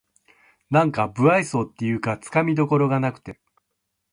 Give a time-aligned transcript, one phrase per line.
[0.71, 3.39] なんか無愛想っていうかつかみどころがなくて